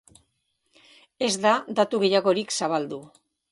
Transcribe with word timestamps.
Ez 1.27 1.31
da 1.45 1.53
datu 1.81 2.01
gehiagorik 2.07 2.57
zabaldu. 2.61 3.03